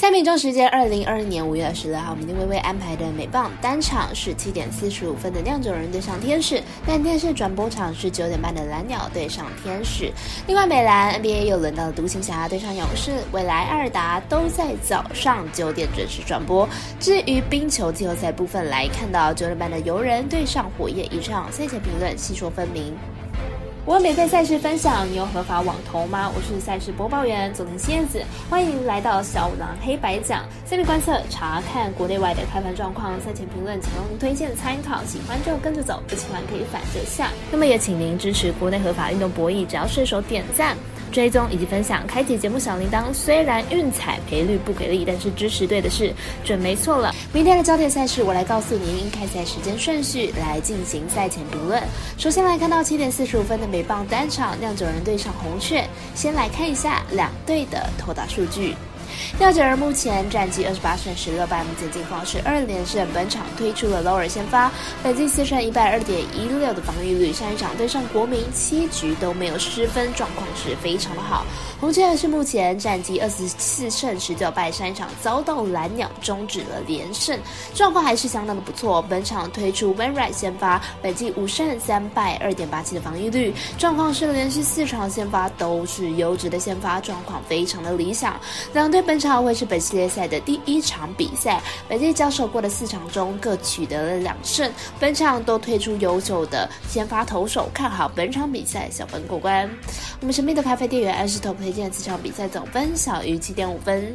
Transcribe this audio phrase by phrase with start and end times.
[0.00, 10.10] 下面中时间二零二二年五月二十六号，明天微微安排的美棒单场是七点四十五分的酿酒人对上天使，但电视转播场是九点半的蓝鸟对上天使。
[10.46, 16.66] 另外，美篮 NBA 又轮到了独行侠对上勇士，未来阿尔达都在早上九点准时转播。
[16.98, 22.96] 至于冰球季后赛部分，来看到九点半的游人对上火焰一场，赛前评论细说分明。
[23.90, 26.30] 我免费赛事分享，你有合法网投吗？
[26.32, 30.44] 我是赛事播报员佐藤仙子，欢迎来到小五郎黑白讲。
[30.64, 37.32] 下面观测查看国内外的开盘状况，赛前评论仅供推荐参考，喜欢就跟着走，不喜欢可以反着下。
[37.50, 40.76] 那么也请您支持国内合法运动博弈，只要顺手点赞。
[41.10, 43.12] 追踪以及分享，开启节目小铃铛。
[43.12, 46.12] 虽然运彩赔率不给力，但是支持对的事
[46.44, 47.14] 准没错了。
[47.32, 51.82] 明天的焦点赛事，我来告诉您开赛时间顺序来进行赛前评论。
[52.16, 55.84] 首先来看到七点四十五分的美棒单场，酿酒人对上红雀。
[56.14, 58.74] 先来看一下两队的投打数据。
[59.38, 63.06] 酿酒人目前战绩二十八胜十六败，目前近况是二连胜。
[63.12, 64.70] 本场推出了 Lower 先发，
[65.02, 67.32] 本季四胜一败，二点一六的防御率。
[67.32, 71.44] 上一场对上国民，七局都没有失分，状况是非常的好。
[71.80, 77.38] 红雀是目前战绩二十四胜十九败，上一场遭到蓝鸟终止了连胜，
[77.74, 79.00] 状况还是相当的不错。
[79.08, 88.38] 本场推出 w e n r i g h t 先发，本季五胜三败，二点八七的防御率，状况是连续四场先发都是优质的先发，状况非常的理想。
[88.74, 99.68] 两队本场会是本系列赛的第一场比赛，本届交手过的四场中各取得了两胜，本场都推出优秀的先发投手，看好本场比赛小分过关。
[100.20, 104.14] 我们神秘的咖啡店员 S 头推荐这场比赛总分小于七点五分。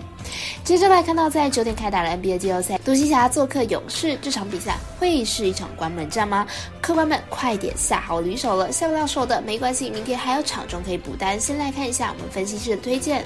[0.63, 6.45] 接着来看到在九点开打的 NBA 季后赛，独行侠做客勇士，这场比赛会是一场关门战吗？
[6.81, 11.39] 客官们快点下好离手了，下不了手的没关系，明天还有场中可以补单。
[11.39, 13.25] 先来看一下我们分析师的推荐。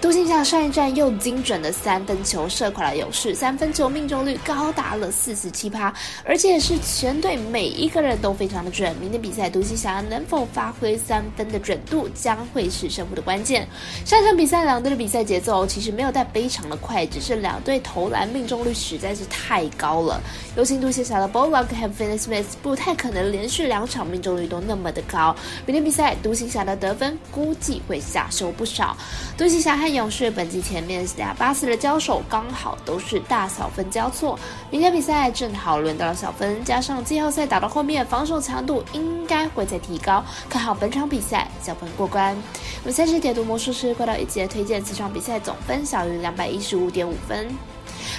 [0.00, 5.92] 独行侠上一站又精准的三分球射垮了勇士，三分球命中率高达了四十七趴，
[6.24, 8.94] 而且是全队每一个人都非常的准。
[9.00, 13.66] 明天比赛，独行侠能否发挥三分的准度，将会是胜负的关键。
[14.04, 20.20] 上场比赛两队的比赛节奏其实没有带非常的快，只是两队投篮命中率实在是太高了。
[20.56, 25.34] 尤其独行侠的 b o l l o c k 和 Finney Smith 不太可能连续两场命中率都那么的高。
[25.66, 28.96] 明天比赛，独行侠的得分估计会下收不少。
[29.36, 29.87] 独行侠还。
[29.94, 34.38] 勇士本季前面俩巴斯的交手刚好都是大小分交错，
[34.70, 42.36] 明天比赛正好轮到了小分，加上季后赛打到后面防守强度应该会再提高，看好本场比赛小分过关。
[42.82, 47.48] 我们赛事解读魔术师快到一节推荐此场比赛总分小于两百一十五点五分。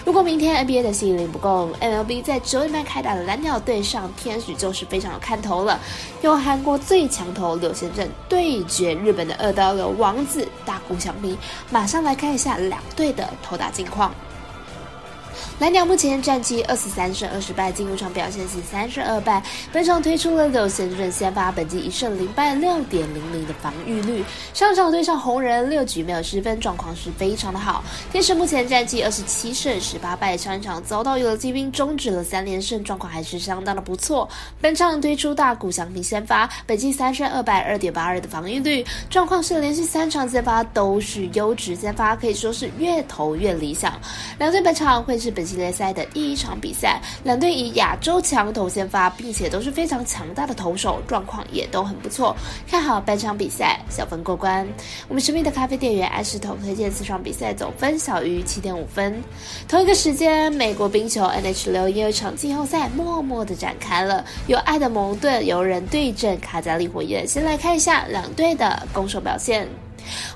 [0.06, 5.80] 如果明天 NBA 的吸引力不够，MLB 在九点半开打的蓝鸟队上天使就是非常有看头了。
[6.22, 11.38] 用韩国最强头柳贤镇对决日本的二刀流王子大谷翔平，
[11.70, 14.14] 马上来看一下两队的投打近况。
[15.60, 19.44] 蓝鸟目前战绩二十三胜二十败，进入场表现是三胜二败。
[19.72, 24.24] 本场推出了柳贤镇先发，本季一胜零败，六点零零的防御率。
[24.54, 27.84] 上场对上红人六局没有失分，状况是非常的好。
[28.12, 34.28] 天使目前战绩二十七胜十八败，上一场遭到游击兵终止了三连胜，状况还是相当的不错。
[34.62, 44.00] 本场推出大谷翔平先发，本季三胜二败，二点八二的防御率，状况是连续三场先发都是优质先发，可以说是越投越理想。
[44.38, 45.50] 两队本场会是本。
[45.50, 52.36] 系列赛的第一场比赛，两队以亚洲强投先发，并且都是非常强大的投手，状况也都很不错。
[52.68, 54.68] 看好本场比赛小分过关。
[55.08, 59.20] 我们神秘的咖啡店员艾石头推荐四场比赛总分小于七点五分。
[59.68, 67.28] 同一个时间，美国冰球 NHL 也有场季后赛默默的展开了，由爱德蒙顿游人对阵卡加利火焰。
[67.28, 69.68] 先来看一下两队的攻守表现。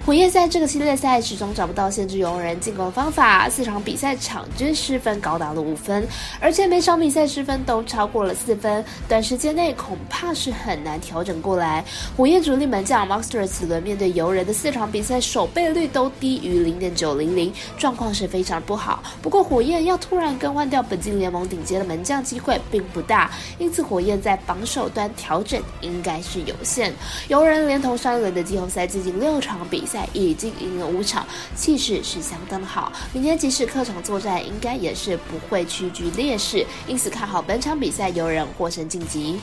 [0.05, 6.05] 火焰在这个系列赛始终找不到限制游人进攻的方法，四场比赛场均失分高达了五分，
[6.41, 11.85] 而且每场比赛失分都超过了四分，短时间内恐怕是很难调整过来。
[12.17, 19.01] 火焰主力门将 Monster 此轮面对游人的四场比赛守备率都低于零点九零零，状况是非常不好。
[19.21, 26.93] 不过火焰要突然更换掉本季联盟顶尖的门将机会并不大，因此火焰在防守端调整应该是有限。
[27.29, 29.65] 游人连同上一轮的季后赛接近六场。
[29.71, 31.25] 比赛已经赢了五场，
[31.55, 32.91] 气势是相当的好。
[33.11, 39.39] 明天即使客场作战，应该也是不会屈居劣势，因此看好本场比赛游人获胜晋级。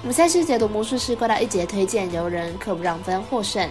[0.00, 3.68] 我们赛事解读魔术师怪到一节推荐游人客不让分获胜。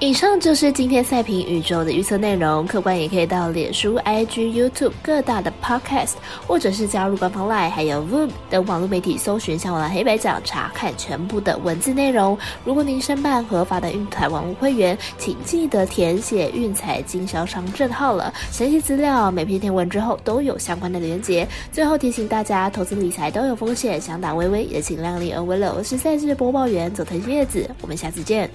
[0.00, 6.14] 以上就是今天赛评宇宙的预测内容，客观也可以到脸书、IG、YouTube 各大的 Podcast，
[6.46, 12.36] 或者是加入官方 Line 还有 Voom 等网络媒体，搜寻“向往的黑白奖”，查看全部的文字内容。
[12.64, 18.34] 如果您申办合法的运彩网络会员，请记得填写运彩经销商证号了。
[18.50, 21.48] 详细资料每篇填文之后都有相关的连结。
[21.72, 25.72] 最后提醒大家，投资理财都有风险，想打微微也请量力而为了。
[25.74, 28.50] 我是赛事播报员佐藤叶子，我们下次见。